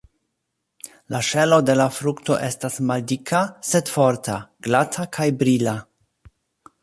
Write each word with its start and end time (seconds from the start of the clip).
La 1.15 1.19
ŝelo 1.27 1.59
de 1.65 1.75
la 1.81 1.85
frukto 1.97 2.37
estas 2.47 2.79
maldika, 2.91 3.43
sed 3.73 3.93
forta, 3.97 4.37
glata 4.69 5.05
kaj 5.19 5.27
brila. 5.43 5.77